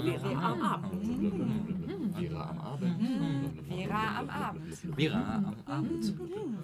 [0.00, 1.04] Vera am Abend.
[2.16, 3.00] Vera am Abend.
[3.68, 4.72] Vera am Abend.
[4.96, 6.04] Vera am Abend.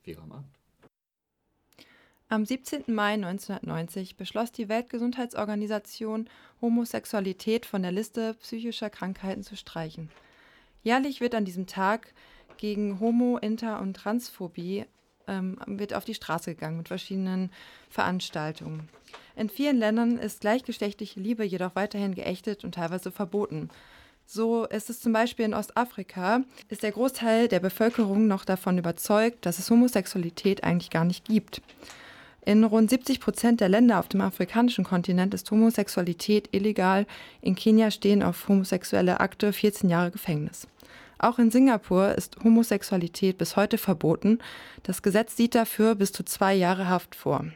[0.05, 0.64] Vera am Abend.
[2.35, 2.93] Am 17.
[2.93, 6.29] Mai 1990 beschloss die Weltgesundheitsorganisation,
[6.61, 10.11] Homosexualität von der Liste psychischer Krankheiten zu streichen.
[10.83, 12.13] Jährlich wird an diesem Tag
[12.57, 14.85] gegen Homo-, Inter- und Transphobie
[15.29, 17.53] ähm, wird auf die Straße gegangen mit verschiedenen
[17.89, 18.89] Veranstaltungen.
[19.37, 23.69] In vielen Ländern ist gleichgeschlechtliche Liebe jedoch weiterhin geächtet und teilweise verboten.
[24.27, 29.47] So ist es zum Beispiel in Ostafrika, ist der Großteil der Bevölkerung noch davon überzeugt,
[29.47, 31.63] dass es Homosexualität eigentlich gar nicht gibt.
[32.47, 37.07] In rund 70 Prozent der Länder auf dem afrikanischen Kontinent ist Homosexualität illegal.
[37.41, 40.69] In Kenia stehen auf homosexuelle Akte 14 Jahre Gefängnis.
[41.19, 44.41] Auch in Singapur ist Homosexualität bis heute verboten.
[44.83, 47.47] Das Gesetz sieht dafür bis zu zwei Jahre Haft vor.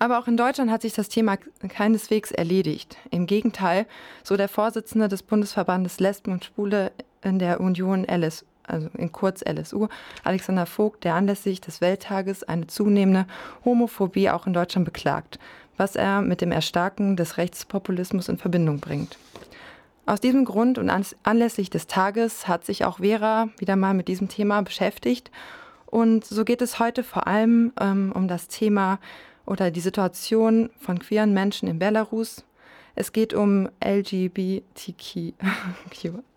[0.00, 1.36] Aber auch in Deutschland hat sich das Thema
[1.68, 2.96] keineswegs erledigt.
[3.12, 3.86] Im Gegenteil,
[4.24, 6.90] so der Vorsitzende des Bundesverbandes Lesben und Schwule
[7.22, 9.88] in der Union LS, also in kurz LSU,
[10.24, 13.26] Alexander Vogt, der anlässlich des Welttages eine zunehmende
[13.64, 15.38] Homophobie auch in Deutschland beklagt,
[15.76, 19.18] was er mit dem Erstarken des Rechtspopulismus in Verbindung bringt.
[20.04, 20.90] Aus diesem Grund und
[21.22, 25.30] anlässlich des Tages hat sich auch Vera wieder mal mit diesem Thema beschäftigt.
[25.86, 28.98] Und so geht es heute vor allem ähm, um das Thema
[29.46, 32.44] oder die Situation von queeren Menschen in Belarus.
[32.94, 33.68] Es geht um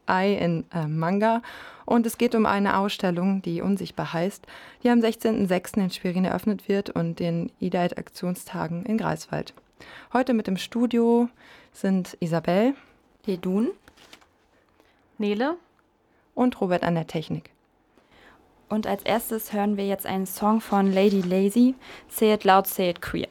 [0.08, 1.42] LGBTQI in äh, Manga
[1.86, 4.46] und es geht um eine Ausstellung, die unsichtbar heißt,
[4.84, 5.78] die am 16.06.
[5.78, 9.54] in Schwerin eröffnet wird und den IDAID-Aktionstagen in Greifswald.
[10.14, 11.30] Heute mit im Studio
[11.74, 12.74] sind Isabel,
[13.26, 13.70] Hedun,
[15.18, 15.58] Nele
[16.34, 17.52] und Robert an der Technik.
[18.68, 21.76] Und als erstes hören wir jetzt einen Song von Lady Lazy,
[22.10, 23.28] Say It Loud, Say It Queer.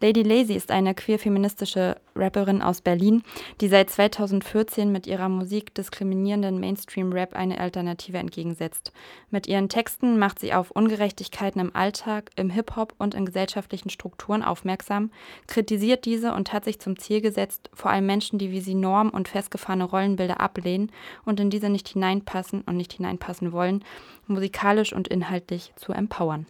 [0.00, 3.22] Lady Lazy ist eine queer-feministische Rapperin aus Berlin,
[3.60, 8.92] die seit 2014 mit ihrer Musik diskriminierenden Mainstream-Rap eine Alternative entgegensetzt.
[9.30, 14.42] Mit ihren Texten macht sie auf Ungerechtigkeiten im Alltag, im Hip-Hop und in gesellschaftlichen Strukturen
[14.42, 15.10] aufmerksam,
[15.46, 19.10] kritisiert diese und hat sich zum Ziel gesetzt, vor allem Menschen, die wie sie Norm
[19.10, 20.90] und festgefahrene Rollenbilder ablehnen
[21.24, 23.84] und in diese nicht hineinpassen und nicht hineinpassen wollen,
[24.26, 26.46] musikalisch und inhaltlich zu empowern.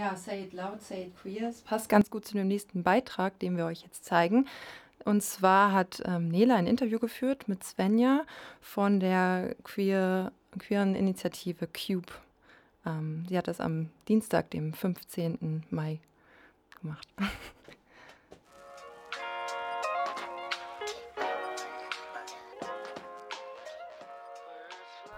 [0.00, 1.48] Ja, Say It Loud, Say It Queer.
[1.48, 4.48] Das passt ganz gut zu dem nächsten Beitrag, den wir euch jetzt zeigen.
[5.04, 8.24] Und zwar hat ähm, Nela ein Interview geführt mit Svenja
[8.62, 12.10] von der queer, queeren Initiative Cube.
[12.86, 15.64] Ähm, sie hat das am Dienstag, dem 15.
[15.68, 16.00] Mai
[16.80, 17.06] gemacht.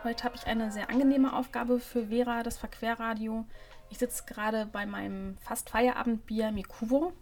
[0.02, 3.44] Heute habe ich eine sehr angenehme Aufgabe für Vera, das Verquerradio.
[3.92, 7.12] Ich sitze gerade bei meinem fast Feierabendbier Mikuvo.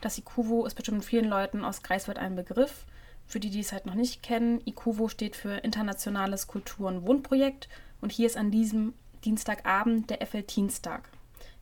[0.00, 2.84] Das Ikuvo ist bestimmt vielen Leuten aus Greifswald ein Begriff.
[3.28, 7.68] Für die, die es halt noch nicht kennen, Ikuvo steht für Internationales Kultur- und Wohnprojekt
[8.00, 8.92] und hier ist an diesem
[9.24, 11.08] Dienstagabend der FL Dienstag.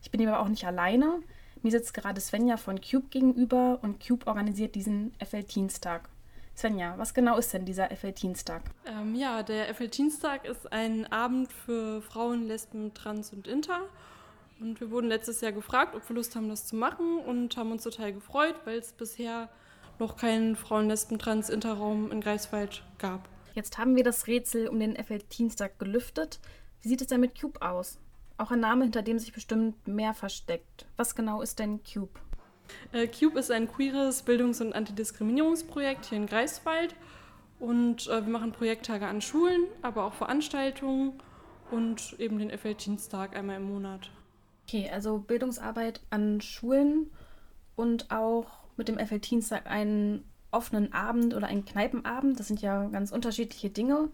[0.01, 1.19] Ich bin aber auch nicht alleine.
[1.61, 6.09] Mir sitzt gerade Svenja von Cube gegenüber und Cube organisiert diesen FL Dienstag.
[6.57, 8.63] Svenja, was genau ist denn dieser FL Dienstag?
[8.87, 13.81] Ähm, ja, der FL Dienstag ist ein Abend für Frauen, Lesben, Trans und Inter
[14.59, 17.71] und wir wurden letztes Jahr gefragt, ob wir Lust haben, das zu machen und haben
[17.71, 19.49] uns total gefreut, weil es bisher
[19.99, 23.27] noch keinen Frauen, Lesben, Trans, Interraum in Greifswald gab.
[23.55, 26.39] Jetzt haben wir das Rätsel um den FL Dienstag gelüftet.
[26.81, 27.99] Wie sieht es denn mit Cube aus?
[28.37, 30.85] Auch ein Name, hinter dem sich bestimmt mehr versteckt.
[30.95, 32.19] Was genau ist denn Cube?
[32.93, 36.95] Äh, Cube ist ein queeres Bildungs- und Antidiskriminierungsprojekt hier in Greifswald.
[37.59, 41.21] Und äh, wir machen Projekttage an Schulen, aber auch Veranstaltungen
[41.71, 44.09] und eben den FL Dienstag einmal im Monat.
[44.69, 47.09] Okay, also Bildungsarbeit an Schulen
[47.75, 48.45] und auch
[48.77, 52.39] mit dem FL Dienstag einen offenen Abend oder einen Kneipenabend.
[52.39, 54.09] Das sind ja ganz unterschiedliche Dinge.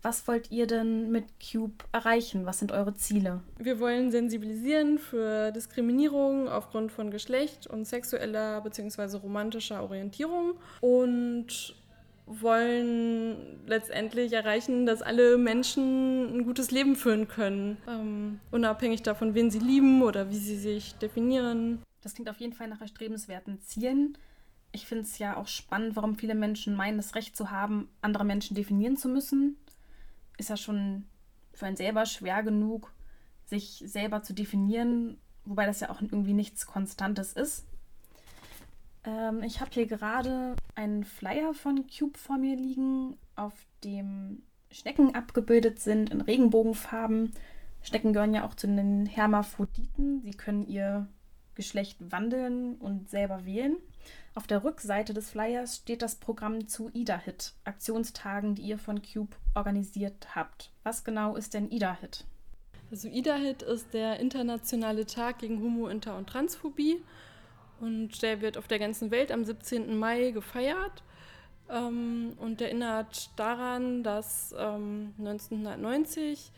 [0.00, 2.46] Was wollt ihr denn mit Cube erreichen?
[2.46, 3.42] Was sind eure Ziele?
[3.58, 9.16] Wir wollen sensibilisieren für Diskriminierung aufgrund von Geschlecht und sexueller bzw.
[9.16, 11.74] romantischer Orientierung und
[12.26, 19.50] wollen letztendlich erreichen, dass alle Menschen ein gutes Leben führen können, ähm, unabhängig davon, wen
[19.50, 21.82] sie lieben oder wie sie sich definieren.
[22.02, 24.16] Das klingt auf jeden Fall nach erstrebenswerten Zielen.
[24.72, 28.24] Ich finde es ja auch spannend, warum viele Menschen meinen, das Recht zu haben, andere
[28.24, 29.56] Menschen definieren zu müssen.
[30.38, 31.04] Ist ja schon
[31.52, 32.92] für einen selber schwer genug,
[33.46, 37.66] sich selber zu definieren, wobei das ja auch irgendwie nichts Konstantes ist.
[39.04, 43.54] Ähm, ich habe hier gerade einen Flyer von Cube vor mir liegen, auf
[43.84, 47.32] dem Schnecken abgebildet sind in Regenbogenfarben.
[47.82, 50.22] Schnecken gehören ja auch zu den Hermaphroditen.
[50.22, 51.08] Sie können ihr
[51.54, 53.76] Geschlecht wandeln und selber wählen.
[54.34, 59.36] Auf der Rückseite des Flyers steht das Programm zu IDA-Hit, Aktionstagen, die ihr von Cube
[59.54, 60.70] organisiert habt.
[60.84, 62.24] Was genau ist denn IDA-Hit?
[62.90, 67.02] Also IDA-Hit ist der internationale Tag gegen Homo-, Inter- und Transphobie
[67.80, 69.98] und der wird auf der ganzen Welt am 17.
[69.98, 71.02] Mai gefeiert
[71.70, 76.52] ähm, und erinnert daran, dass ähm, 1990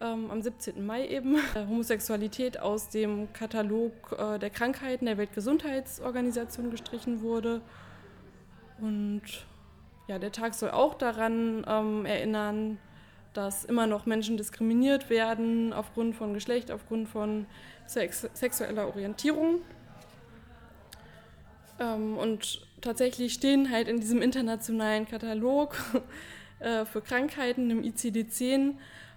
[0.00, 0.84] ähm, am 17.
[0.84, 7.60] Mai eben äh, Homosexualität aus dem Katalog äh, der Krankheiten der Weltgesundheitsorganisation gestrichen wurde.
[8.80, 9.22] Und
[10.08, 12.78] ja, der Tag soll auch daran ähm, erinnern,
[13.32, 17.46] dass immer noch Menschen diskriminiert werden aufgrund von Geschlecht, aufgrund von
[17.86, 19.62] sex sexueller Orientierung.
[21.78, 25.76] Ähm, und tatsächlich stehen halt in diesem internationalen Katalog
[26.60, 28.74] äh, für Krankheiten im ICD-10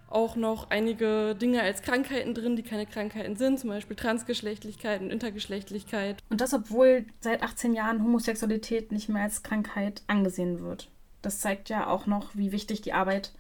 [0.10, 5.10] auch noch einige Dinge als Krankheiten drin, die keine Krankheiten sind, zum Beispiel Transgeschlechtlichkeit und
[5.10, 6.18] Intergeschlechtlichkeit.
[6.30, 10.90] Und das, obwohl seit 18 Jahren Homosexualität nicht mehr als Krankheit angesehen wird.
[11.22, 13.34] Das zeigt ja auch noch, wie wichtig die Arbeit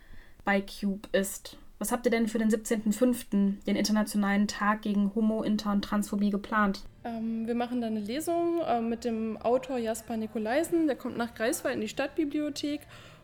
[0.43, 1.57] bei Cube ist.
[1.77, 6.29] Was habt ihr denn für den 17.05., den Internationalen Tag gegen Homo-, Inter- und Transphobie
[6.29, 6.83] geplant?
[7.03, 10.87] Ähm, wir machen da eine Lesung äh, mit dem Autor Jasper Nikolaisen.
[10.87, 12.81] Der kommt nach Greifswald in die Stadtbibliothek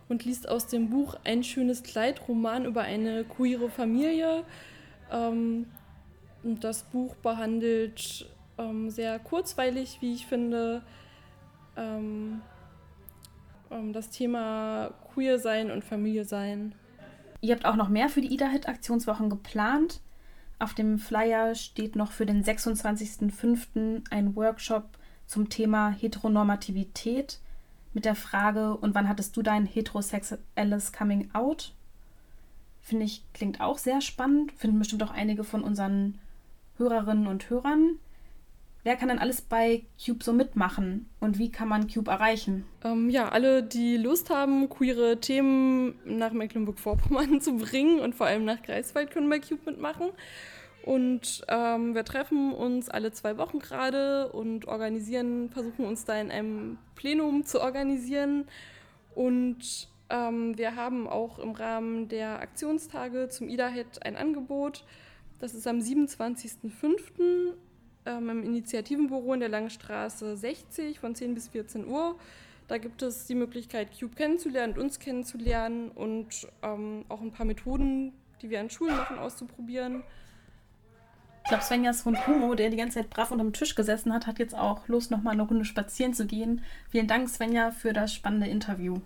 [0.08, 4.44] und liest aus dem Buch Ein schönes Kleid, Roman über eine queere Familie.
[5.10, 5.66] Ähm,
[6.42, 8.26] das Buch behandelt
[8.58, 10.82] ähm, sehr kurzweilig, wie ich finde,
[11.76, 12.42] ähm,
[13.70, 16.74] ähm, das Thema Queer sein und Familie sein.
[17.42, 20.00] Ihr habt auch noch mehr für die Ida-Hit-Aktionswochen geplant.
[20.60, 24.04] Auf dem Flyer steht noch für den 26.05.
[24.10, 24.96] ein Workshop
[25.26, 27.40] zum Thema Heteronormativität
[27.94, 31.74] mit der Frage, und wann hattest du dein heterosexuelles Coming Out?
[32.80, 34.52] Finde ich, klingt auch sehr spannend.
[34.52, 36.20] Finden bestimmt auch einige von unseren
[36.78, 37.98] Hörerinnen und Hörern.
[38.84, 42.64] Wer kann denn alles bei Cube so mitmachen und wie kann man Cube erreichen?
[42.84, 48.44] Ähm, ja, alle, die Lust haben, queere Themen nach Mecklenburg-Vorpommern zu bringen und vor allem
[48.44, 50.10] nach Greifswald können bei Cube mitmachen.
[50.84, 56.32] Und ähm, wir treffen uns alle zwei Wochen gerade und organisieren, versuchen uns da in
[56.32, 58.48] einem Plenum zu organisieren.
[59.14, 64.84] Und ähm, wir haben auch im Rahmen der Aktionstage zum IDA-Head ein Angebot.
[65.38, 67.52] Das ist am 27.05
[68.06, 72.16] ähm, im Initiativenbüro in der Langstraße 60 von 10 bis 14 Uhr.
[72.68, 78.12] Da gibt es die Möglichkeit, Cube kennenzulernen uns kennenzulernen und ähm, auch ein paar Methoden,
[78.40, 80.02] die wir an Schulen machen, auszuprobieren.
[81.44, 84.38] Ich glaube, Svenjas Hund Humo, der die ganze Zeit brav unterm Tisch gesessen hat, hat
[84.38, 86.62] jetzt auch Lust, nochmal eine Runde spazieren zu gehen.
[86.88, 89.00] Vielen Dank, Svenja, für das spannende Interview.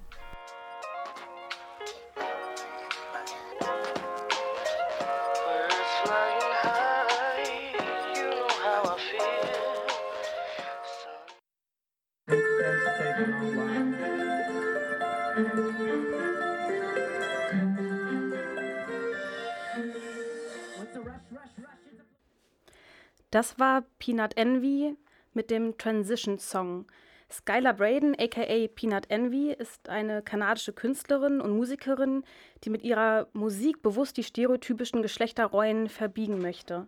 [23.36, 24.96] Das war Peanut Envy
[25.34, 26.86] mit dem Transition Song.
[27.31, 32.24] Skylar Braden, aka Peanut Envy, ist eine kanadische Künstlerin und Musikerin,
[32.64, 36.86] die mit ihrer Musik bewusst die stereotypischen Geschlechterrollen verbiegen möchte.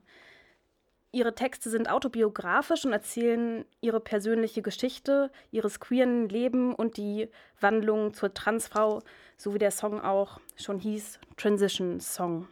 [1.12, 7.28] Ihre Texte sind autobiografisch und erzählen ihre persönliche Geschichte, ihres queeren Leben und die
[7.60, 9.02] Wandlung zur Transfrau,
[9.36, 12.48] so wie der Song auch schon hieß, Transition Song.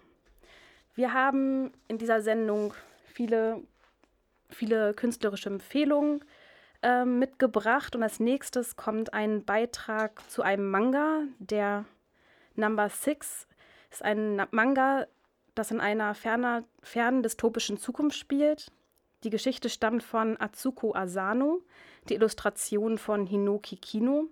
[0.94, 2.74] Wir haben in dieser Sendung
[3.06, 3.62] viele
[4.48, 6.24] viele künstlerische Empfehlungen
[6.82, 7.96] äh, mitgebracht.
[7.96, 11.84] Und als nächstes kommt ein Beitrag zu einem Manga, der
[12.54, 13.46] Number Six
[13.90, 15.06] ist ein Manga,
[15.54, 18.72] das in einer ferner, fernen dystopischen Zukunft spielt.
[19.24, 21.62] Die Geschichte stammt von Atsuko Asano,
[22.08, 24.28] die Illustration von Hinoki Kino.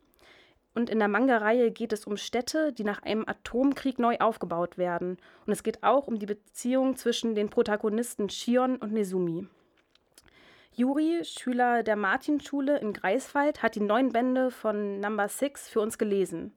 [0.75, 5.18] Und in der Manga-Reihe geht es um Städte, die nach einem Atomkrieg neu aufgebaut werden.
[5.47, 9.47] Und es geht auch um die Beziehung zwischen den Protagonisten Shion und Nezumi.
[10.76, 15.99] Juri, Schüler der Martinschule in Greifswald, hat die neun Bände von Number Six für uns
[15.99, 16.52] gelesen.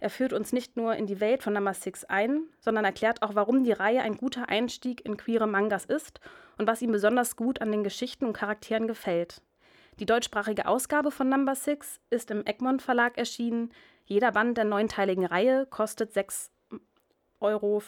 [0.00, 3.34] Er führt uns nicht nur in die Welt von Number Six ein, sondern erklärt auch,
[3.34, 6.20] warum die Reihe ein guter Einstieg in queere Mangas ist
[6.56, 9.42] und was ihm besonders gut an den Geschichten und Charakteren gefällt.
[10.00, 13.70] Die deutschsprachige Ausgabe von Number Six ist im Egmont Verlag erschienen.
[14.06, 16.80] Jeder Band der neunteiligen Reihe kostet 6,50
[17.40, 17.82] Euro.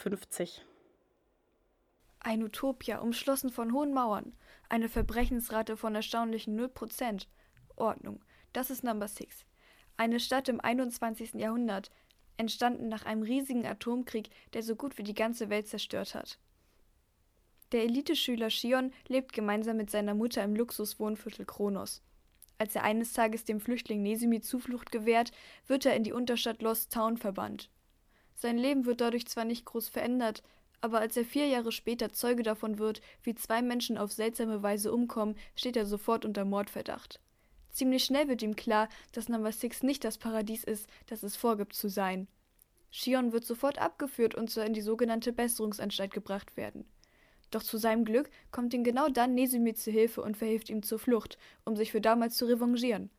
[2.20, 4.34] Ein Utopia, umschlossen von hohen Mauern.
[4.68, 7.26] Eine Verbrechensrate von erstaunlichen 0%.
[7.76, 8.22] Ordnung.
[8.52, 9.46] Das ist Number 6.
[9.96, 11.34] Eine Stadt im 21.
[11.34, 11.90] Jahrhundert,
[12.36, 16.38] entstanden nach einem riesigen Atomkrieg, der so gut wie die ganze Welt zerstört hat.
[17.72, 22.02] Der Eliteschüler Shion lebt gemeinsam mit seiner Mutter im Luxuswohnviertel Kronos.
[22.58, 25.32] Als er eines Tages dem Flüchtling Nesimi Zuflucht gewährt,
[25.66, 27.70] wird er in die Unterstadt Lost Town verbannt.
[28.34, 30.42] Sein Leben wird dadurch zwar nicht groß verändert,
[30.80, 34.92] aber als er vier Jahre später Zeuge davon wird, wie zwei Menschen auf seltsame Weise
[34.92, 37.20] umkommen, steht er sofort unter Mordverdacht.
[37.70, 41.75] Ziemlich schnell wird ihm klar, dass Number Six nicht das Paradies ist, das es vorgibt
[41.75, 42.26] zu sein.
[42.90, 46.84] Shion wird sofort abgeführt und soll in die sogenannte Besserungsanstalt gebracht werden.
[47.50, 50.99] Doch zu seinem Glück kommt ihm genau dann Nesumi zu Hilfe und verhilft ihm zur
[50.99, 53.10] Flucht, um sich für damals zu revanchieren.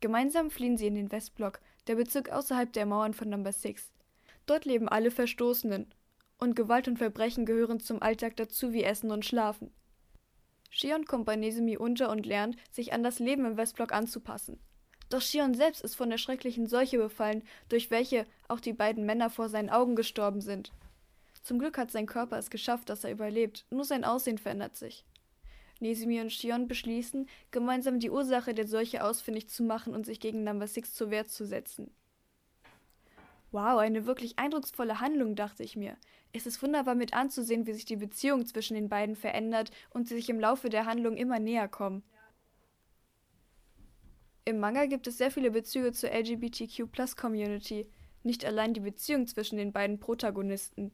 [0.00, 3.90] Gemeinsam fliehen sie in den Westblock, der Bezirk außerhalb der Mauern von Number Six.
[4.46, 5.92] Dort leben alle Verstoßenen,
[6.40, 9.70] und Gewalt und Verbrechen gehören zum Alltag dazu wie Essen und Schlafen.
[10.70, 14.60] Shion kommt bei Nesumi unter und lernt, sich an das Leben im Westblock anzupassen.
[15.10, 19.28] Doch Shion selbst ist von der schrecklichen Seuche befallen, durch welche auch die beiden Männer
[19.28, 20.72] vor seinen Augen gestorben sind.
[21.42, 25.04] Zum Glück hat sein Körper es geschafft, dass er überlebt, nur sein Aussehen verändert sich.
[25.80, 30.44] Nesumi und Shion beschließen, gemeinsam die Ursache der Seuche ausfindig zu machen und sich gegen
[30.44, 31.90] Number Six zur Wehr zu setzen.
[33.52, 35.96] Wow, eine wirklich eindrucksvolle Handlung, dachte ich mir.
[36.32, 40.14] Es ist wunderbar mit anzusehen, wie sich die Beziehung zwischen den beiden verändert und sie
[40.14, 42.04] sich im Laufe der Handlung immer näher kommen.
[44.44, 47.88] Im Manga gibt es sehr viele Bezüge zur LGBTQ-Plus-Community,
[48.22, 50.92] nicht allein die Beziehung zwischen den beiden Protagonisten.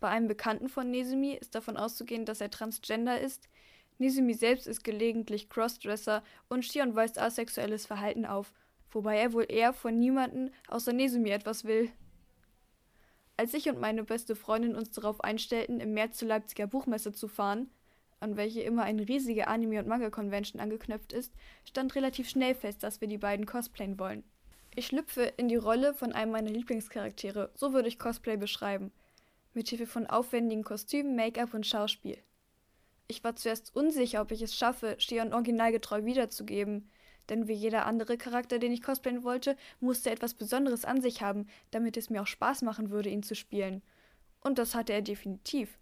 [0.00, 3.48] Bei einem Bekannten von Nezumi ist davon auszugehen, dass er transgender ist.
[3.98, 8.52] Nezumi selbst ist gelegentlich Crossdresser und Shion weist asexuelles Verhalten auf,
[8.92, 11.90] wobei er wohl eher von niemanden außer Nezumi etwas will.
[13.36, 17.26] Als ich und meine beste Freundin uns darauf einstellten, im März zur Leipziger Buchmesse zu
[17.26, 17.70] fahren,
[18.20, 21.32] an welche immer eine riesige Anime- und Manga-Convention angeknüpft ist,
[21.64, 24.24] stand relativ schnell fest, dass wir die beiden cosplayen wollen.
[24.76, 28.92] Ich schlüpfe in die Rolle von einem meiner Lieblingscharaktere, so würde ich Cosplay beschreiben,
[29.54, 32.18] mit Hilfe von aufwendigen Kostümen, Make-up und Schauspiel.
[33.08, 36.88] Ich war zuerst unsicher, ob ich es schaffe, Shion originalgetreu wiederzugeben,
[37.30, 41.22] denn wie jeder andere Charakter, den ich cosplayen wollte, musste er etwas Besonderes an sich
[41.22, 43.82] haben, damit es mir auch Spaß machen würde, ihn zu spielen.
[44.40, 45.78] Und das hatte er definitiv.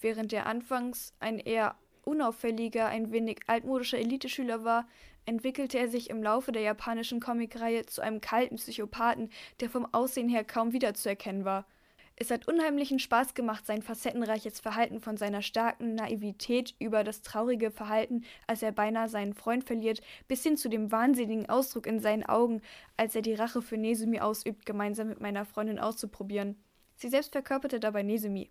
[0.00, 4.88] Während er anfangs ein eher unauffälliger, ein wenig altmodischer Eliteschüler war,
[5.24, 10.28] entwickelte er sich im Laufe der japanischen Comicreihe zu einem kalten Psychopathen, der vom Aussehen
[10.28, 11.66] her kaum wiederzuerkennen war–
[12.16, 17.70] es hat unheimlichen Spaß gemacht, sein facettenreiches Verhalten von seiner starken Naivität über das traurige
[17.70, 22.24] Verhalten, als er beinahe seinen Freund verliert, bis hin zu dem wahnsinnigen Ausdruck in seinen
[22.24, 22.60] Augen,
[22.96, 26.62] als er die Rache für Nesumi ausübt, gemeinsam mit meiner Freundin auszuprobieren.
[26.96, 28.50] Sie selbst verkörperte dabei Nesumi.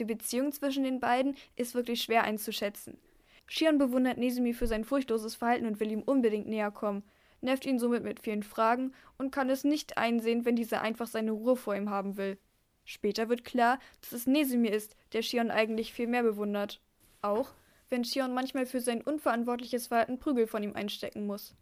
[0.00, 2.98] Die Beziehung zwischen den beiden ist wirklich schwer einzuschätzen.
[3.46, 7.04] Shion bewundert Nesumi für sein furchtloses Verhalten und will ihm unbedingt näher kommen,
[7.42, 11.32] nervt ihn somit mit vielen Fragen und kann es nicht einsehen, wenn dieser einfach seine
[11.32, 12.38] Ruhe vor ihm haben will.
[12.84, 16.80] Später wird klar, dass es Nesimi ist, der Shion eigentlich viel mehr bewundert.
[17.22, 17.54] Auch
[17.88, 21.54] wenn Shion manchmal für sein unverantwortliches Verhalten Prügel von ihm einstecken muss.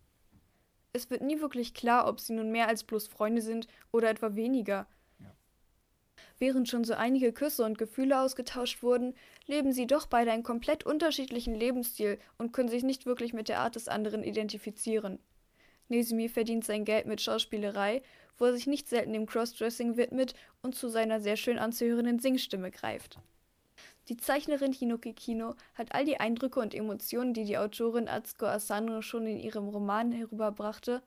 [0.93, 4.35] Es wird nie wirklich klar, ob sie nun mehr als bloß Freunde sind oder etwa
[4.35, 4.87] weniger.
[5.21, 5.35] Ja.
[6.39, 9.15] Während schon so einige Küsse und Gefühle ausgetauscht wurden,
[9.47, 13.61] leben sie doch beide einen komplett unterschiedlichen Lebensstil und können sich nicht wirklich mit der
[13.61, 15.19] Art des anderen identifizieren.
[15.93, 18.03] Nesimi verdient sein Geld mit Schauspielerei
[18.39, 22.73] wo er sich nicht selten dem Crossdressing widmet und zu seiner sehr schön anzuhörenden Singstimme
[22.73, 23.19] greift.
[24.09, 29.01] Die Zeichnerin Hinoki Kino hat all die Eindrücke und Emotionen, die die Autorin Atsuko Asano
[29.01, 31.03] schon in ihrem Roman herüberbrachte,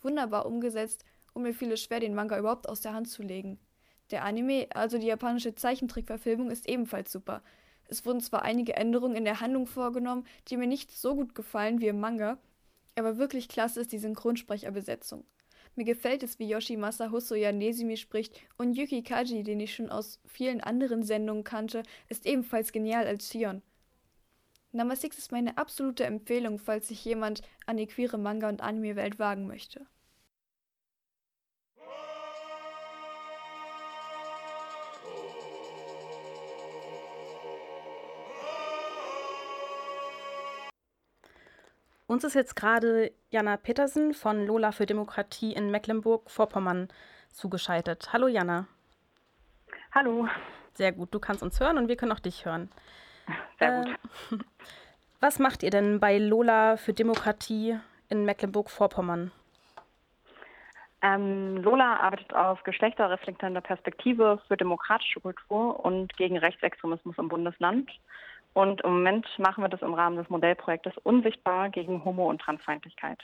[0.00, 3.60] wunderbar umgesetzt und mir fiel es schwer, den Manga überhaupt aus der Hand zu legen.
[4.10, 7.42] Der Anime, also die japanische Zeichentrickverfilmung, ist ebenfalls super.
[7.86, 11.80] Es wurden zwar einige Änderungen in der Handlung vorgenommen, die mir nicht so gut gefallen
[11.80, 12.38] wie im Manga,
[12.96, 15.24] aber wirklich klasse ist die Synchronsprecherbesetzung.
[15.74, 20.20] Mir gefällt es, wie Yoshimasa Hosoya Nesimi spricht und Yuki Kaji, den ich schon aus
[20.26, 23.62] vielen anderen Sendungen kannte, ist ebenfalls genial als Shion.
[24.72, 29.18] Number 6 ist meine absolute Empfehlung, falls sich jemand an die queere Manga- und Anime-Welt
[29.18, 29.86] wagen möchte.
[42.12, 46.88] Uns ist jetzt gerade Jana Petersen von Lola für Demokratie in Mecklenburg-Vorpommern
[47.30, 48.10] zugeschaltet.
[48.12, 48.66] Hallo Jana.
[49.94, 50.28] Hallo.
[50.74, 52.70] Sehr gut, du kannst uns hören und wir können auch dich hören.
[53.58, 53.88] Sehr gut.
[53.88, 54.44] Äh,
[55.20, 57.78] was macht ihr denn bei Lola für Demokratie
[58.10, 59.32] in Mecklenburg-Vorpommern?
[61.00, 67.90] Ähm, Lola arbeitet auf geschlechterreflektierender Perspektive für demokratische Kultur und gegen Rechtsextremismus im Bundesland.
[68.54, 73.18] Und im Moment machen wir das im Rahmen des Modellprojektes Unsichtbar gegen Homo- und Transfeindlichkeit.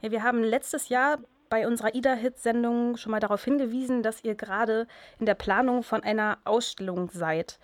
[0.00, 1.18] Ja, wir haben letztes Jahr
[1.48, 4.86] bei unserer Ida-Hit-Sendung schon mal darauf hingewiesen, dass ihr gerade
[5.18, 7.58] in der Planung von einer Ausstellung seid.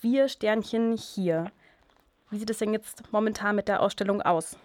[0.00, 1.50] Wir Sternchen hier.
[2.30, 4.58] Wie sieht es denn jetzt momentan mit der Ausstellung aus?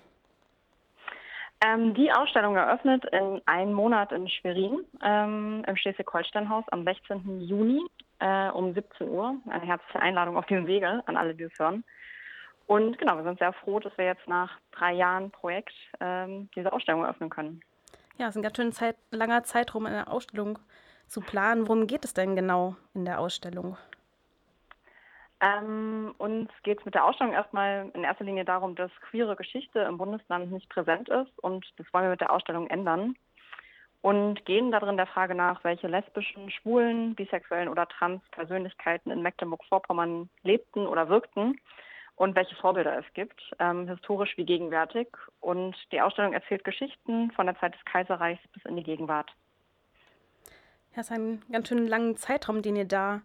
[1.66, 7.40] Ähm, die Ausstellung eröffnet in einem Monat in Schwerin ähm, im Schleswig-Holstein-Haus am 16.
[7.40, 7.82] Juni
[8.20, 9.36] äh, um 17 Uhr.
[9.50, 11.84] Eine herzliche Einladung auf diesem Wege an alle, die es hören.
[12.66, 16.72] Und genau, wir sind sehr froh, dass wir jetzt nach drei Jahren Projekt ähm, diese
[16.72, 17.62] Ausstellung eröffnen können.
[18.18, 20.60] Ja, es ist ein ganz schön Zeit, langer Zeitraum, eine Ausstellung
[21.08, 21.68] zu planen.
[21.68, 23.78] Worum geht es denn genau in der Ausstellung?
[25.42, 29.80] Ähm, uns geht es mit der Ausstellung erstmal in erster Linie darum, dass queere Geschichte
[29.80, 33.16] im Bundesland nicht präsent ist und das wollen wir mit der Ausstellung ändern.
[34.04, 40.30] Und gehen darin der Frage nach, welche lesbischen, schwulen, bisexuellen oder trans Persönlichkeiten in Mecklenburg-Vorpommern
[40.44, 41.58] lebten oder wirkten
[42.18, 45.08] und welche Vorbilder es gibt, ähm, historisch wie gegenwärtig.
[45.40, 49.32] Und die Ausstellung erzählt Geschichten von der Zeit des Kaiserreichs bis in die Gegenwart.
[50.94, 53.22] Ja, es ist ein ganz schön langen Zeitraum, den ihr da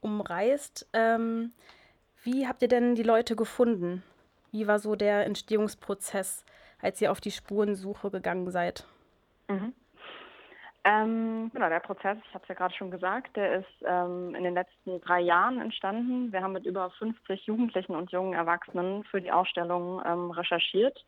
[0.00, 0.88] umreist.
[0.94, 1.52] Ähm,
[2.24, 4.02] wie habt ihr denn die Leute gefunden?
[4.50, 6.46] Wie war so der Entstehungsprozess,
[6.80, 8.86] als ihr auf die Spurensuche gegangen seid?
[9.48, 9.74] Mhm.
[10.84, 14.42] Ähm, genau, der Prozess, ich habe es ja gerade schon gesagt, der ist ähm, in
[14.42, 16.32] den letzten drei Jahren entstanden.
[16.32, 21.04] Wir haben mit über 50 Jugendlichen und jungen Erwachsenen für die Ausstellung ähm, recherchiert.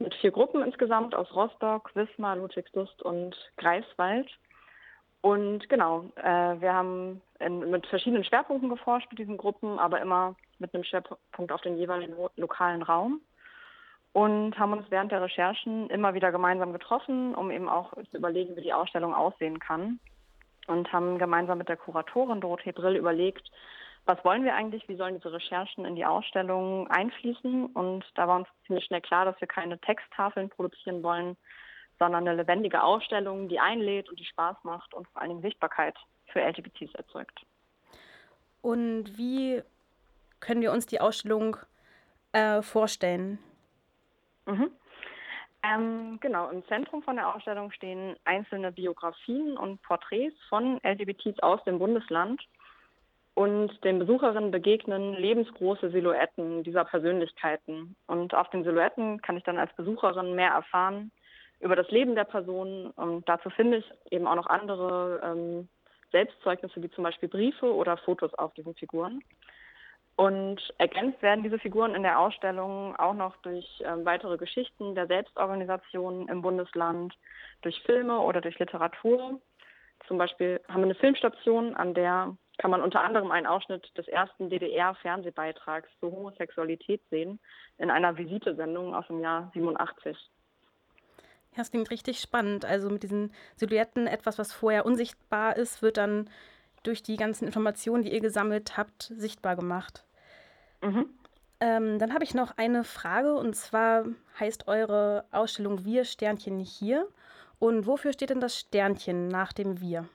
[0.00, 4.28] Mit vier Gruppen insgesamt aus Rostock, Wismar, Ludwigslust und Greifswald.
[5.20, 10.34] Und genau, äh, wir haben in, mit verschiedenen Schwerpunkten geforscht mit diesen Gruppen, aber immer
[10.58, 13.20] mit einem Schwerpunkt auf den jeweiligen lokalen Raum
[14.14, 18.54] und haben uns während der Recherchen immer wieder gemeinsam getroffen, um eben auch zu überlegen,
[18.56, 19.98] wie die Ausstellung aussehen kann.
[20.68, 23.50] Und haben gemeinsam mit der Kuratorin Dorothee Brill überlegt,
[24.06, 27.66] was wollen wir eigentlich, wie sollen diese Recherchen in die Ausstellung einfließen.
[27.66, 31.36] Und da war uns ziemlich schnell klar, dass wir keine Texttafeln produzieren wollen,
[31.98, 35.96] sondern eine lebendige Ausstellung, die einlädt und die Spaß macht und vor allen Dingen Sichtbarkeit
[36.26, 37.40] für LGBTs erzeugt.
[38.62, 39.60] Und wie
[40.38, 41.56] können wir uns die Ausstellung
[42.32, 43.40] äh, vorstellen?
[44.46, 44.70] Mhm.
[45.62, 51.62] Ähm, genau, im Zentrum von der Ausstellung stehen einzelne Biografien und Porträts von LGBTs aus
[51.64, 52.42] dem Bundesland.
[53.34, 57.96] Und den Besucherinnen begegnen lebensgroße Silhouetten dieser Persönlichkeiten.
[58.06, 61.10] Und auf den Silhouetten kann ich dann als Besucherin mehr erfahren
[61.60, 62.90] über das Leben der Person.
[62.92, 65.68] Und dazu finde ich eben auch noch andere ähm,
[66.12, 69.20] Selbstzeugnisse, wie zum Beispiel Briefe oder Fotos auf diesen Figuren.
[70.16, 75.08] Und ergänzt werden diese Figuren in der Ausstellung auch noch durch ähm, weitere Geschichten der
[75.08, 77.14] Selbstorganisation im Bundesland,
[77.62, 79.40] durch Filme oder durch Literatur.
[80.06, 84.06] Zum Beispiel haben wir eine Filmstation, an der kann man unter anderem einen Ausschnitt des
[84.06, 87.40] ersten DDR-Fernsehbeitrags zur Homosexualität sehen,
[87.78, 90.16] in einer Visitesendung aus dem Jahr 87.
[91.52, 92.64] Ja, das klingt richtig spannend.
[92.64, 96.30] Also mit diesen Silhouetten, etwas, was vorher unsichtbar ist, wird dann
[96.84, 100.04] durch die ganzen Informationen, die ihr gesammelt habt, sichtbar gemacht.
[100.82, 101.06] Mhm.
[101.60, 104.04] Ähm, dann habe ich noch eine Frage und zwar
[104.38, 107.08] heißt eure Ausstellung Wir Sternchen hier.
[107.58, 110.08] Und wofür steht denn das Sternchen nach dem Wir?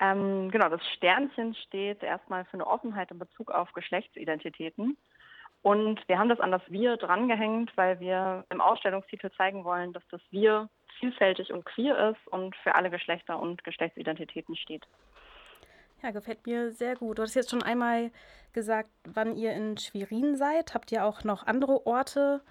[0.00, 4.96] Ähm, genau, das Sternchen steht erstmal für eine Offenheit in Bezug auf Geschlechtsidentitäten.
[5.62, 10.06] Und wir haben das an das Wir drangehängt, weil wir im Ausstellungstitel zeigen wollen, dass
[10.10, 14.86] das Wir vielfältig und queer ist und für alle Geschlechter und Geschlechtsidentitäten steht.
[16.02, 17.18] Ja, gefällt mir sehr gut.
[17.18, 18.10] Du hast jetzt schon einmal
[18.52, 20.74] gesagt, wann ihr in Schwerin seid.
[20.74, 22.42] Habt ihr auch noch andere Orte,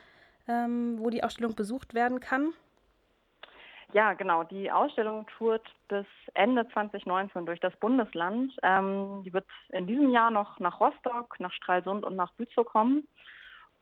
[0.48, 2.54] ähm, wo die Ausstellung besucht werden kann?
[3.94, 4.44] Ja, genau.
[4.44, 8.52] Die Ausstellung tourt bis Ende 2019 durch das Bundesland.
[8.64, 13.08] Ähm, die wird in diesem Jahr noch nach Rostock, nach Stralsund und nach Bützow kommen.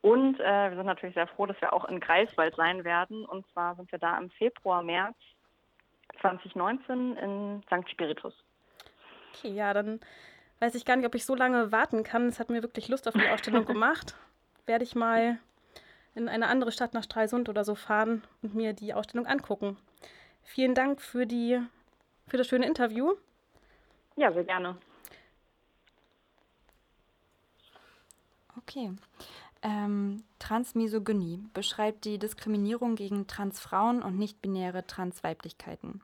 [0.02, 3.26] Und äh, wir sind natürlich sehr froh, dass wir auch in Greifswald sein werden.
[3.26, 5.16] Und zwar sind wir da im Februar, März
[6.22, 7.90] 2019 in St.
[7.90, 8.34] Spiritus.
[9.34, 10.00] Okay, ja, dann
[10.60, 12.28] weiß ich gar nicht, ob ich so lange warten kann.
[12.28, 14.16] Es hat mir wirklich Lust auf die Ausstellung gemacht.
[14.66, 15.40] Werde ich mal
[16.16, 19.78] in eine andere Stadt nach Stralsund oder so fahren und mir die Ausstellung angucken.
[20.44, 21.62] Vielen Dank für, die,
[22.28, 23.14] für das schöne Interview.
[24.16, 24.78] Ja, sehr gerne.
[28.58, 28.92] Okay.
[29.64, 36.02] Ähm, Transmisogynie beschreibt die Diskriminierung gegen Transfrauen und nicht-binäre Transweiblichkeiten.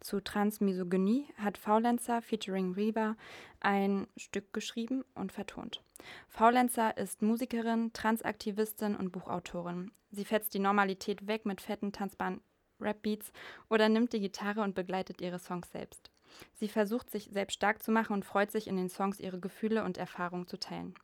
[0.00, 3.16] Zu Transmisogynie hat Faulenzer featuring Reba
[3.60, 5.82] ein Stück geschrieben und vertont.
[6.28, 9.90] Faulenzer ist Musikerin, Transaktivistin und Buchautorin.
[10.10, 12.40] Sie fetzt die Normalität weg mit fetten Tanzbahn
[12.80, 13.32] Rap-Beats
[13.68, 16.10] oder nimmt die Gitarre und begleitet ihre Songs selbst.
[16.54, 19.82] Sie versucht, sich selbst stark zu machen und freut sich in den Songs, ihre Gefühle
[19.82, 20.94] und Erfahrungen zu teilen.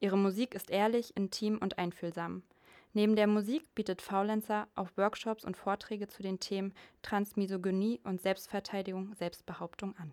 [0.00, 2.42] Ihre Musik ist ehrlich, intim und einfühlsam.
[2.92, 9.14] Neben der Musik bietet Faulenzer auch Workshops und Vorträge zu den Themen Transmisogynie und Selbstverteidigung,
[9.14, 10.12] Selbstbehauptung an.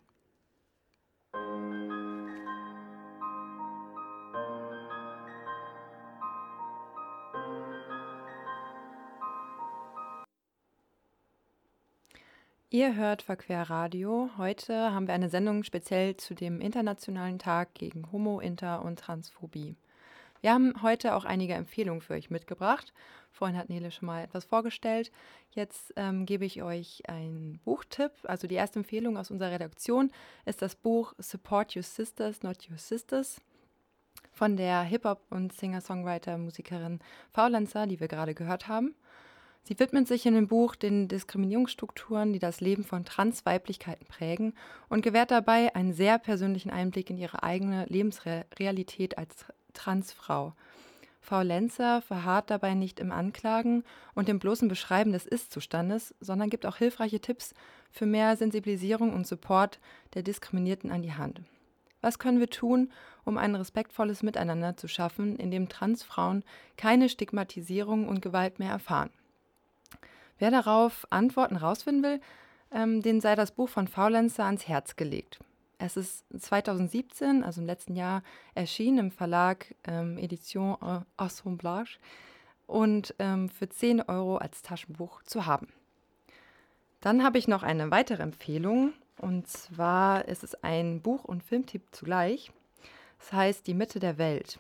[12.78, 14.30] Ihr hört Verquer Radio.
[14.38, 19.76] Heute haben wir eine Sendung speziell zu dem Internationalen Tag gegen Homo, Inter und Transphobie.
[20.42, 22.94] Wir haben heute auch einige Empfehlungen für euch mitgebracht.
[23.32, 25.12] Vorhin hat Nele schon mal etwas vorgestellt.
[25.50, 28.12] Jetzt ähm, gebe ich euch einen Buchtipp.
[28.26, 30.12] Also die erste Empfehlung aus unserer Redaktion
[30.46, 33.42] ist das Buch Support Your Sisters, Not Your Sisters
[34.34, 37.00] von der Hip-Hop- und Singer-Songwriter-Musikerin
[37.34, 38.94] Faulenzer, die wir gerade gehört haben.
[39.68, 44.54] Sie widmet sich in dem Buch den Diskriminierungsstrukturen, die das Leben von Transweiblichkeiten prägen
[44.88, 50.54] und gewährt dabei einen sehr persönlichen Einblick in ihre eigene Lebensrealität als Transfrau.
[51.20, 53.84] Frau Lenzer verharrt dabei nicht im Anklagen
[54.16, 57.54] und dem bloßen Beschreiben des Ist-Zustandes, sondern gibt auch hilfreiche Tipps
[57.92, 59.82] für mehr Sensibilisierung und Support
[60.14, 61.42] der Diskriminierten an die Hand.
[62.00, 62.90] Was können wir tun,
[63.26, 66.46] um ein respektvolles Miteinander zu schaffen, in dem Transfrauen
[66.78, 69.10] keine Stigmatisierung und Gewalt mehr erfahren?
[70.40, 72.22] Wer darauf Antworten rausfinden will,
[72.72, 75.40] ähm, den sei das Buch von Faulenzer ans Herz gelegt.
[75.80, 78.24] Es ist 2017, also im letzten Jahr,
[78.56, 80.76] erschienen im Verlag ähm, Edition
[81.18, 82.00] Assemblage
[82.66, 85.68] und ähm, für 10 Euro als Taschenbuch zu haben.
[87.00, 91.84] Dann habe ich noch eine weitere Empfehlung und zwar ist es ein Buch- und Filmtipp
[91.92, 92.52] zugleich.
[93.20, 94.60] Es heißt Die Mitte der Welt.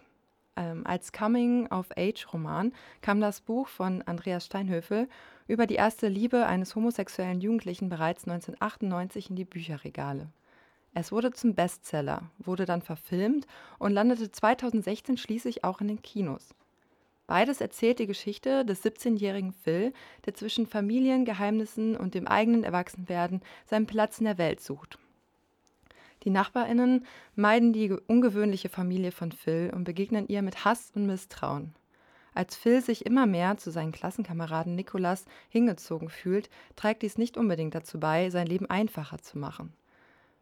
[0.57, 5.07] Ähm, als Coming-of-Age-Roman kam das Buch von Andreas Steinhöfel
[5.47, 10.27] über die erste Liebe eines homosexuellen Jugendlichen bereits 1998 in die Bücherregale.
[10.95, 13.45] Es wurde zum Bestseller, wurde dann verfilmt
[13.77, 16.55] und landete 2016 schließlich auch in den Kinos.
[17.27, 19.93] Beides erzählt die Geschichte des 17-jährigen Phil,
[20.25, 24.97] der zwischen Familiengeheimnissen und dem eigenen Erwachsenwerden seinen Platz in der Welt sucht.
[26.27, 27.05] Die Nachbarinnen
[27.37, 31.73] meiden die ungewöhnliche Familie von Phil und begegnen ihr mit Hass und Misstrauen.
[32.33, 37.75] Als Phil sich immer mehr zu seinen Klassenkameraden Nicholas hingezogen fühlt, trägt dies nicht unbedingt
[37.75, 39.71] dazu bei, sein Leben einfacher zu machen.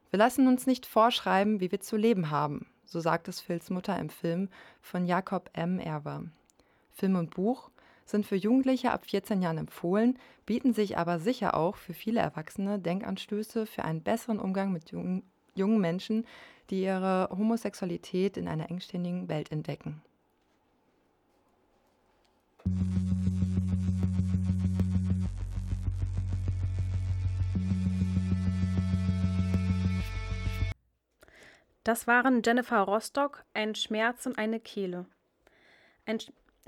[0.09, 3.99] Wir lassen uns nicht vorschreiben, wie wir zu leben haben, so sagt es Phils Mutter
[3.99, 4.49] im Film
[4.81, 5.77] von Jakob M.
[5.77, 6.23] Erwer.
[6.93, 7.69] Film und Buch
[8.05, 10.17] sind für Jugendliche ab 14 Jahren empfohlen,
[10.47, 15.21] bieten sich aber sicher auch für viele Erwachsene Denkanstöße für einen besseren Umgang mit jungen,
[15.55, 16.25] jungen Menschen,
[16.69, 20.01] die ihre Homosexualität in einer engständigen Welt entdecken.
[31.83, 35.05] Das waren Jennifer Rostock, ein Schmerz und eine Kehle.
[36.07, 36.17] Ein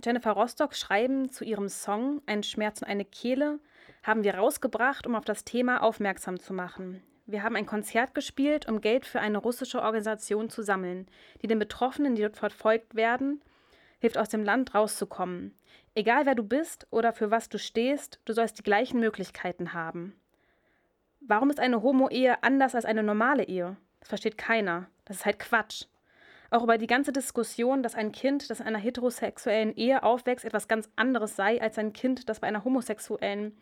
[0.04, 3.60] Jennifer Rostock schreiben zu ihrem Song Ein Schmerz und eine Kehle
[4.04, 7.02] haben wir rausgebracht, um auf das Thema aufmerksam zu machen.
[7.30, 11.08] Wir haben ein Konzert gespielt, um Geld für eine russische Organisation zu sammeln,
[11.42, 13.42] die den Betroffenen, die dort verfolgt werden,
[14.00, 15.54] hilft aus dem Land rauszukommen.
[15.94, 20.16] Egal wer du bist oder für was du stehst, du sollst die gleichen Möglichkeiten haben.
[21.20, 23.76] Warum ist eine Homo-Ehe anders als eine normale Ehe?
[24.00, 24.88] Das versteht keiner.
[25.04, 25.86] Das ist halt Quatsch.
[26.50, 30.70] Auch über die ganze Diskussion, dass ein Kind, das in einer heterosexuellen Ehe aufwächst, etwas
[30.70, 33.58] ganz anderes sei als ein Kind, das bei einer homosexuellen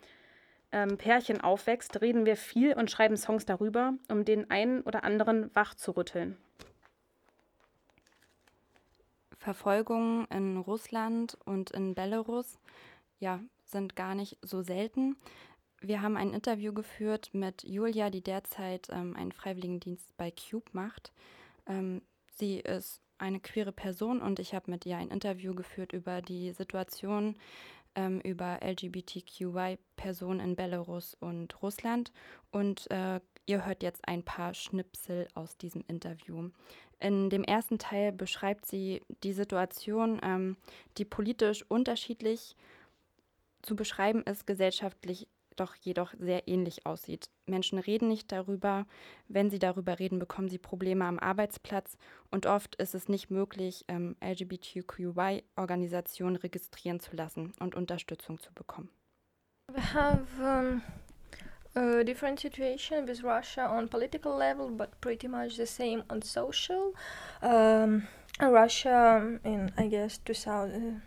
[0.72, 5.54] ähm, Pärchen aufwächst, reden wir viel und schreiben Songs darüber, um den einen oder anderen
[5.54, 6.36] wach zu rütteln.
[9.38, 12.58] Verfolgungen in Russland und in Belarus
[13.20, 15.16] ja, sind gar nicht so selten.
[15.80, 21.12] Wir haben ein Interview geführt mit Julia, die derzeit ähm, einen Freiwilligendienst bei Cube macht.
[21.66, 22.02] Ähm,
[22.32, 26.52] sie ist eine queere Person und ich habe mit ihr ein Interview geführt über die
[26.52, 27.36] Situation
[27.96, 32.12] ähm, über LGBTQI-Personen in Belarus und Russland.
[32.52, 36.50] Und äh, ihr hört jetzt ein paar Schnipsel aus diesem Interview.
[37.00, 40.56] In dem ersten Teil beschreibt sie die Situation, ähm,
[40.96, 42.56] die politisch unterschiedlich
[43.62, 47.28] zu beschreiben ist, gesellschaftlich doch jedoch sehr ähnlich aussieht.
[47.46, 48.86] Menschen reden nicht darüber.
[49.28, 51.98] Wenn sie darüber reden, bekommen sie Probleme am Arbeitsplatz.
[52.30, 58.88] Und oft ist es nicht möglich, ähm, LGBTQI-Organisationen registrieren zu lassen und Unterstützung zu bekommen.
[59.72, 60.80] We have um,
[61.74, 66.94] a different situation with Russia on political level, but pretty much the same on social.
[67.42, 68.06] Um,
[68.40, 71.02] Russia in, I guess, 2000.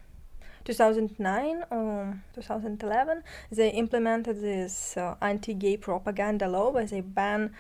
[0.70, 7.52] 2009 or 2011, they implemented this uh, anti-gay propaganda law where they ban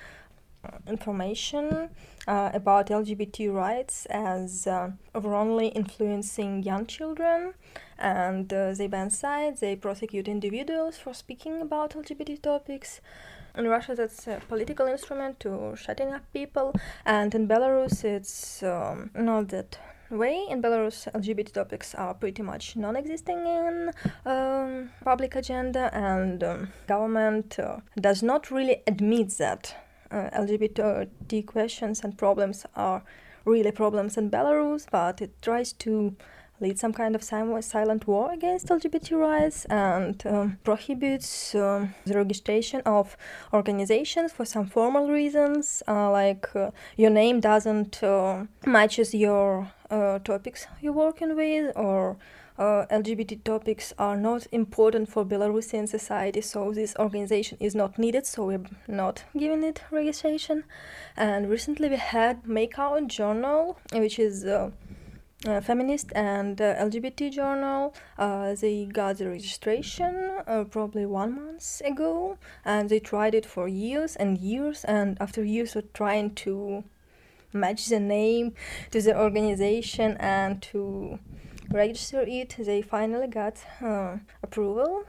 [0.63, 1.89] uh, information
[2.27, 7.55] uh, about LGBT rights as uh, wrongly influencing young children,
[7.97, 9.61] and uh, they ban sites.
[9.61, 13.01] They prosecute individuals for speaking about LGBT topics.
[13.57, 19.09] In Russia, that's a political instrument to shutting up people, and in Belarus, it's um,
[19.15, 20.45] not that way.
[20.49, 23.91] In Belarus, LGBT topics are pretty much non-existing in
[24.25, 29.75] um, public agenda, and um, government uh, does not really admit that
[30.11, 33.03] uh, LGBT questions and problems are
[33.45, 36.15] really problems in Belarus, but it tries to
[36.61, 42.81] lead some kind of silent war against LGBT rights and um, prohibits um, the registration
[42.85, 43.15] of
[43.53, 50.19] organizations for some formal reasons, uh, like uh, your name doesn't uh, matches your uh,
[50.19, 52.17] topics you're working with, or
[52.59, 58.25] uh, LGBT topics are not important for Belarusian society, so this organization is not needed,
[58.25, 60.65] so we're not giving it registration.
[61.15, 64.71] And recently we had Make Our Journal, which is uh,
[65.47, 67.93] uh, feminist and uh, LGBT journal.
[68.17, 73.67] Uh, they got the registration uh, probably one month ago, and they tried it for
[73.67, 74.83] years and years.
[74.83, 76.83] And after years of trying to
[77.53, 78.53] match the name
[78.91, 81.19] to the organization and to
[81.71, 85.05] register it, they finally got uh, approval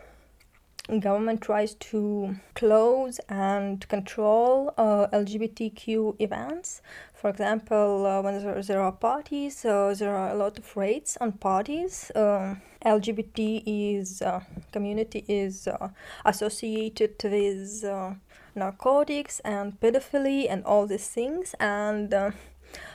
[0.98, 6.82] government tries to close and control uh, LGBTQ events.
[7.14, 11.16] For example, uh, when there, there, are parties, uh, there are a lot of raids
[11.20, 12.10] on parties.
[12.14, 14.40] Um, LGBT is uh,
[14.72, 15.90] community is uh,
[16.24, 18.14] associated with uh,
[18.54, 22.12] narcotics and pedophilia and all these things and.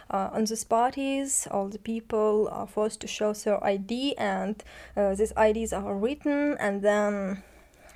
[0.08, 4.64] Uh, on these parties, all the people are forced to show their ID, and
[4.96, 7.44] uh, these IDs are written, and then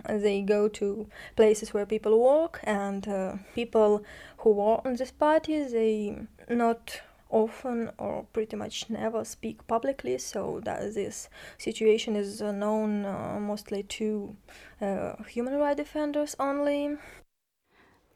[0.07, 4.03] they go to places where people walk, and uh, people
[4.39, 6.17] who work on this party, they
[6.49, 13.05] not often or pretty much never speak publicly, so that this situation is uh, known
[13.05, 14.35] uh, mostly to
[14.81, 16.97] uh, human rights defenders only.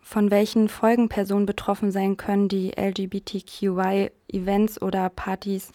[0.05, 5.71] Von welchen Folgen Personen betroffen sein können, die LGBTQI-Events oder Partys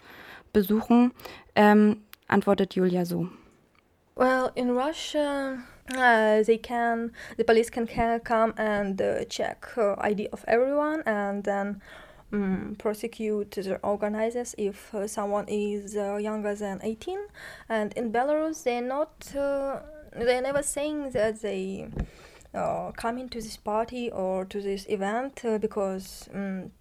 [0.53, 1.13] besuchen,
[1.55, 3.29] ähm, antwortet Julia so.
[4.17, 5.59] Well, in Russia,
[5.97, 11.03] uh, they can, the police can, can come and uh, check uh, ID of everyone
[11.07, 11.81] and then
[12.33, 17.19] um, prosecute the organizers if uh, someone is uh, younger than 18.
[17.69, 19.81] And in Belarus, they're not, uh,
[20.13, 21.89] they're never saying that they
[22.53, 26.73] come into this party or to this event because um,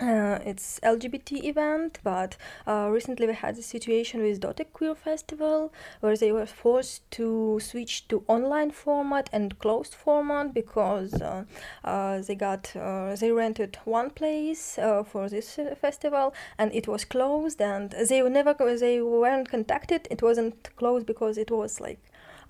[0.00, 5.72] uh, it's LGBT event, but uh, recently we had a situation with Dotek Queer Festival
[6.00, 11.44] where they were forced to switch to online format and closed format because uh,
[11.84, 17.04] uh they got uh, they rented one place uh, for this festival and it was
[17.04, 20.06] closed and they were never they weren't contacted.
[20.10, 22.00] It wasn't closed because it was like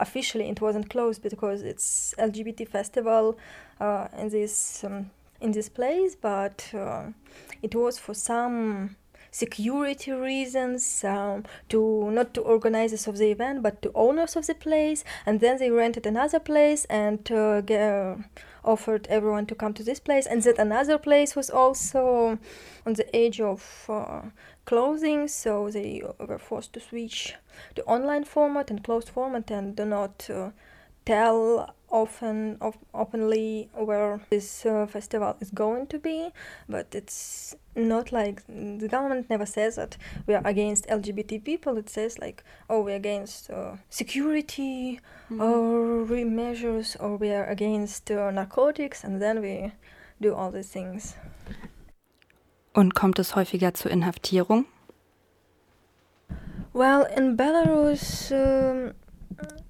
[0.00, 3.38] officially it wasn't closed because it's LGBT festival
[3.80, 4.84] and this.
[4.84, 7.06] Um, in this place, but uh,
[7.62, 8.96] it was for some
[9.30, 14.54] security reasons um, to not to organizers of the event but to owners of the
[14.54, 15.04] place.
[15.26, 18.18] And then they rented another place and uh, get,
[18.64, 20.26] offered everyone to come to this place.
[20.26, 22.38] And that another place was also
[22.86, 24.22] on the edge of uh,
[24.64, 27.34] closing so they were forced to switch
[27.74, 30.50] to online format and closed format and do not uh,
[31.06, 36.28] tell often of, openly where this uh, festival is going to be
[36.68, 39.96] but it's not like the government never says that
[40.26, 41.76] we are against lgbt people.
[41.78, 45.40] It says like oh we're against uh, security mm-hmm.
[45.40, 49.72] or measures or we are against uh, narcotics and then we
[50.20, 51.14] do all these things.
[52.74, 54.66] Und kommt es häufiger zur inhaftierung?
[56.72, 58.92] Well in belarus um,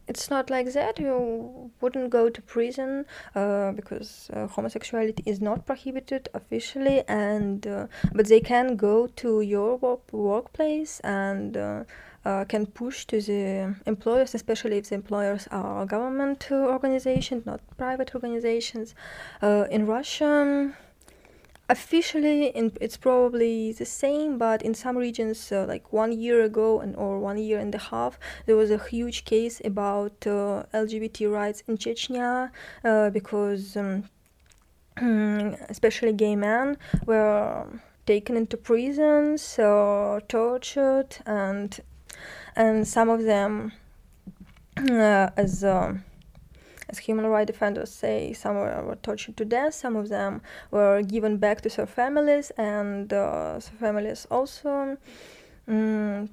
[0.08, 0.98] it's not like that.
[0.98, 7.86] You wouldn't go to prison uh, because uh, homosexuality is not prohibited officially, and uh,
[8.14, 11.56] but they can go to your work- workplace and.
[11.56, 11.84] Uh,
[12.24, 18.14] uh, can push to the employers, especially if the employers are government organizations, not private
[18.14, 18.94] organizations.
[19.40, 20.74] Uh, in Russia,
[21.68, 26.80] officially in, it's probably the same but in some regions uh, like one year ago
[26.80, 31.30] and or one year and a half there was a huge case about uh, lgbt
[31.30, 32.50] rights in chechnya
[32.84, 34.04] uh, because um,
[35.68, 36.76] especially gay men
[37.06, 37.66] were
[38.06, 41.80] taken into prisons uh, tortured and
[42.58, 43.72] and some of them,
[44.76, 45.94] uh, as uh,
[46.88, 51.36] as human rights defenders say, some were, tortured to death, some of them were given
[51.36, 54.96] back to their families, and uh, their families also.
[55.66, 56.30] Um,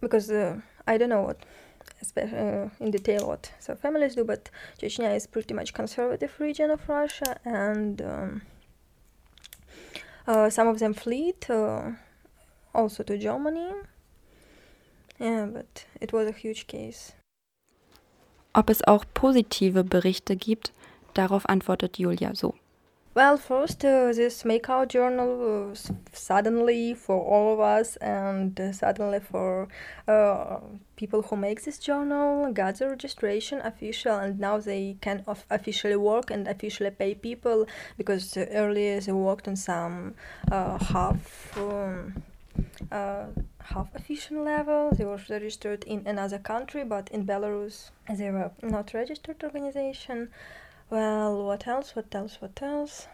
[0.00, 1.38] because uh, I don't know what,
[2.18, 6.86] uh, in detail, what their families do, but Chechnya is pretty much conservative region of
[6.86, 8.42] Russia, and um,
[10.26, 11.92] uh, some of them fled uh,
[12.74, 13.72] also to Germany.
[15.18, 17.12] Yeah, but it was a huge case.
[18.54, 20.72] Ob es auch positive Berichte gibt,
[21.12, 22.54] darauf antwortet Julia so.
[23.16, 25.74] Well, first, uh, this Makeout journal uh,
[26.12, 29.68] suddenly for all of us and uh, suddenly for
[30.08, 30.58] uh,
[30.96, 35.94] people who make this journal got the registration official and now they can of- officially
[35.94, 40.14] work and officially pay people because earlier they worked on some
[40.50, 41.56] uh, half.
[41.56, 42.24] Um,
[42.90, 43.26] uh,
[43.64, 44.90] half official level.
[44.92, 50.30] They were registered in another country, but in Belarus they were not registered organization.
[50.90, 51.96] Well, what else?
[51.96, 52.40] What else?
[52.40, 53.08] What else?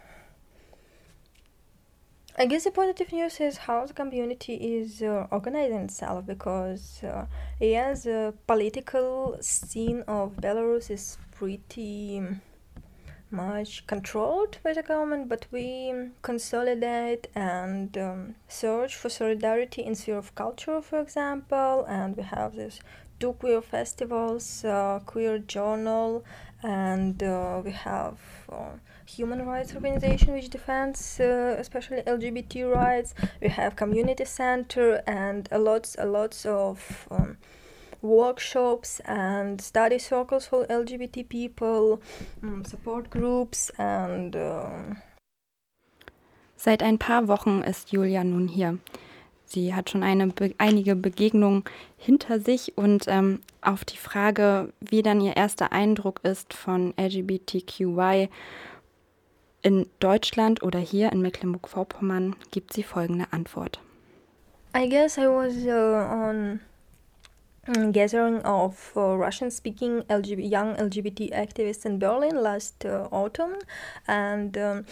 [2.37, 7.25] I guess the positive news is how the community is uh, organizing itself because, uh,
[7.59, 12.21] yeah, the political scene of Belarus is pretty
[13.31, 20.17] much controlled by the government, but we consolidate and um, search for solidarity in sphere
[20.17, 22.79] of culture, for example, and we have this
[23.19, 26.25] two queer festivals, uh, queer journal,
[26.63, 28.17] and uh, we have
[28.51, 28.71] uh,
[29.05, 33.13] human rights organization which defends uh, especially LGBT rights.
[33.41, 37.37] We have community center and a lots, a lots of um,
[38.01, 42.01] workshops and study circles for LGBT people,
[42.43, 44.35] um, support groups and.
[44.35, 44.95] Uh
[46.55, 48.77] Seit ein paar Wochen ist Julia nun hier.
[49.45, 51.63] Sie hat schon eine, be einige Begegnungen
[51.97, 58.29] hinter sich und ähm, auf die Frage, wie dann ihr erster Eindruck ist von LGBTQI
[59.63, 63.79] in Deutschland oder hier in Mecklenburg-Vorpommern, gibt sie folgende Antwort.
[64.73, 66.61] I guess I was uh, on
[67.91, 73.55] gathering of uh, Russian-speaking LGBT, young LGBT activists in Berlin last uh, autumn,
[74.07, 74.85] and um,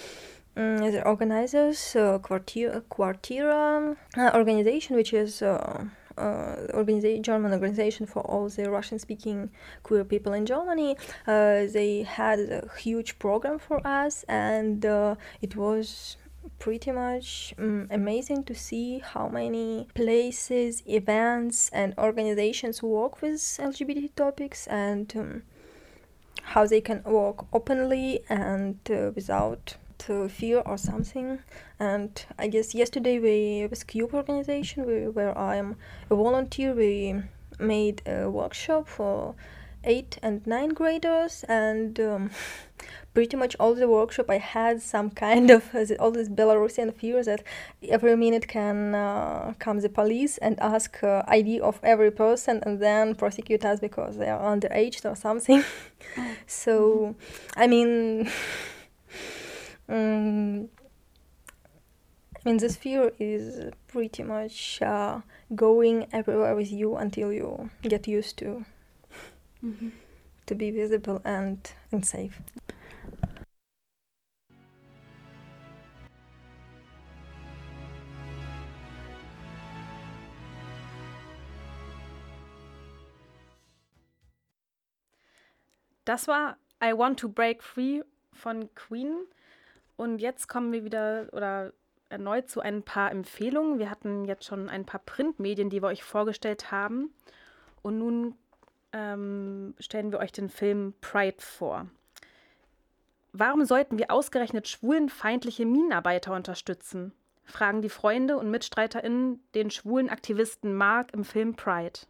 [0.55, 5.85] mm, the organizers, uh, Quartira, uh, organization, which is uh,
[6.19, 9.49] uh, organization, German organization for all the Russian-speaking
[9.83, 10.97] queer people in Germany.
[11.25, 16.17] Uh, they had a huge program for us, and uh, it was
[16.59, 24.13] pretty much um, amazing to see how many places, events, and organizations work with LGBT
[24.15, 25.43] topics and um,
[26.43, 29.77] how they can work openly and uh, without
[30.09, 31.39] uh, fear or something.
[31.79, 35.75] And I guess yesterday we with Cube organization, we, where I'm
[36.09, 37.21] a volunteer, we
[37.59, 39.35] made a workshop for
[39.83, 42.29] eight and nine graders and um,
[43.13, 45.63] pretty much all the workshop i had some kind of
[45.99, 47.43] all this belarusian fear that
[47.87, 52.79] every minute can uh, come the police and ask uh, id of every person and
[52.79, 55.63] then prosecute us because they are underage or something.
[56.47, 57.15] So
[57.55, 58.29] i mean
[59.87, 60.69] um,
[62.35, 65.19] I mean, this fear is pretty much uh,
[65.55, 68.65] going everywhere with you until you get used to
[69.61, 69.91] Mhm.
[70.45, 71.59] to be visible and,
[71.91, 72.41] and safe.
[86.05, 88.01] Das war I Want to Break Free
[88.33, 89.25] von Queen.
[89.95, 91.71] Und jetzt kommen wir wieder oder
[92.09, 93.77] erneut zu ein paar Empfehlungen.
[93.77, 97.13] Wir hatten jetzt schon ein paar Printmedien, die wir euch vorgestellt haben.
[97.83, 98.35] Und nun
[98.93, 101.87] ähm, stellen wir euch den Film Pride vor.
[103.31, 107.13] Warum sollten wir ausgerechnet schwulenfeindliche Minenarbeiter unterstützen?
[107.49, 112.01] fragen die Freunde und MitstreiterInnen den schwulen Aktivisten Mark im Film Pride.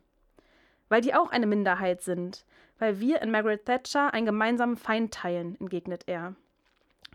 [0.89, 2.45] Weil die auch eine Minderheit sind,
[2.77, 6.35] weil wir in Margaret Thatcher einen gemeinsamen Feind teilen, entgegnet er.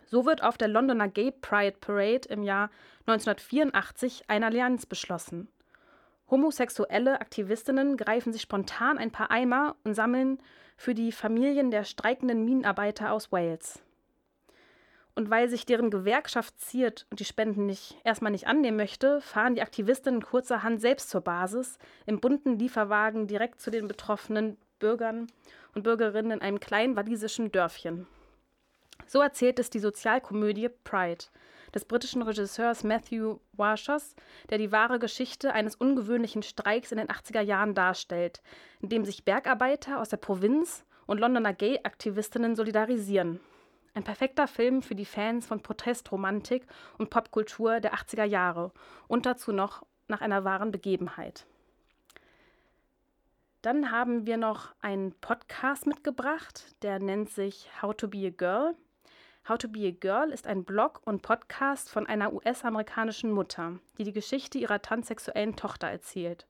[0.07, 2.71] So wird auf der Londoner Gay Pride Parade im Jahr
[3.07, 5.49] 1984 eine Allianz beschlossen.
[6.31, 10.39] Homosexuelle Aktivistinnen greifen sich spontan ein paar Eimer und sammeln
[10.77, 13.81] für die Familien der streikenden Minenarbeiter aus Wales.
[15.15, 19.55] Und weil sich deren Gewerkschaft ziert und die Spenden nicht, erstmal nicht annehmen möchte, fahren
[19.55, 25.29] die Aktivistinnen kurzerhand selbst zur Basis im bunten Lieferwagen direkt zu den betroffenen Bürgern
[25.75, 28.09] und Bürgerinnen in einem kleinen walisischen Dörfchen.
[29.07, 31.27] So erzählt es die Sozialkomödie Pride.
[31.75, 34.15] Des britischen Regisseurs Matthew Warshos,
[34.51, 38.43] der die wahre Geschichte eines ungewöhnlichen Streiks in den 80er Jahren darstellt,
[38.81, 43.41] in dem sich Bergarbeiter aus der Provinz und Londoner Gay-Aktivistinnen solidarisieren.
[43.95, 46.67] Ein perfekter Film für die Fans von Protestromantik
[46.99, 48.73] und Popkultur der 80er Jahre
[49.07, 51.47] und dazu noch nach einer wahren Begebenheit.
[53.63, 58.75] Dann haben wir noch einen Podcast mitgebracht, der nennt sich How to Be a Girl.
[59.47, 64.05] How to Be a Girl ist ein Blog und Podcast von einer US-amerikanischen Mutter, die
[64.05, 66.47] die Geschichte ihrer transsexuellen Tochter erzählt.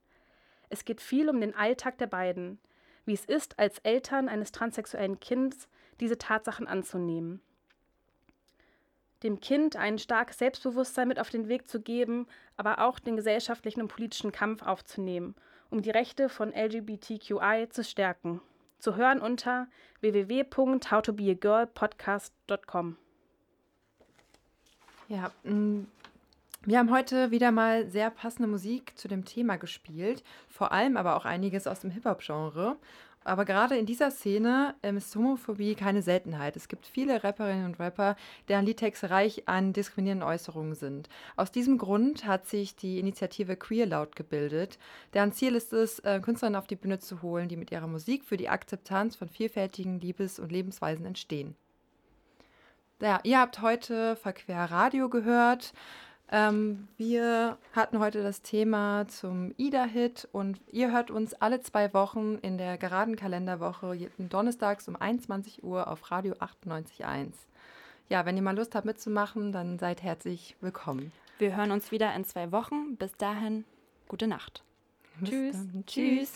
[0.69, 2.57] Es geht viel um den Alltag der beiden,
[3.03, 5.67] wie es ist, als Eltern eines transsexuellen Kindes
[5.99, 7.41] diese Tatsachen anzunehmen.
[9.23, 13.81] Dem Kind ein starkes Selbstbewusstsein mit auf den Weg zu geben, aber auch den gesellschaftlichen
[13.81, 15.35] und politischen Kampf aufzunehmen,
[15.69, 18.39] um die Rechte von LGBTQI zu stärken.
[18.79, 19.67] Zu hören unter
[20.01, 22.97] www.howtobeagirlpodcast.com.
[25.07, 25.81] Ja, mm,
[26.63, 31.15] wir haben heute wieder mal sehr passende Musik zu dem Thema gespielt, vor allem aber
[31.15, 32.75] auch einiges aus dem Hip-Hop-Genre.
[33.25, 36.55] Aber gerade in dieser Szene ähm, ist Homophobie keine Seltenheit.
[36.55, 38.15] Es gibt viele Rapperinnen und Rapper,
[38.47, 41.09] deren Liedtexte reich an diskriminierenden Äußerungen sind.
[41.35, 44.77] Aus diesem Grund hat sich die Initiative Queer Loud gebildet,
[45.15, 48.23] deren Ziel ist es, äh, Künstlerinnen auf die Bühne zu holen, die mit ihrer Musik
[48.23, 51.55] für die Akzeptanz von vielfältigen Liebes- und Lebensweisen entstehen.
[53.01, 55.73] Ja, ihr habt heute Verquer Radio gehört.
[56.35, 62.39] Ähm, wir hatten heute das Thema zum IDA-Hit und ihr hört uns alle zwei Wochen
[62.41, 67.31] in der geraden Kalenderwoche jeden donnerstags um 21 Uhr auf Radio 98.1.
[68.09, 71.13] Ja, wenn ihr mal Lust habt mitzumachen, dann seid herzlich willkommen.
[71.39, 72.97] Wir hören uns wieder in zwei Wochen.
[72.97, 73.63] Bis dahin,
[74.09, 74.61] gute Nacht.
[75.21, 75.55] Bis Tschüss.
[75.55, 75.83] dann.
[75.87, 76.33] Tschüss.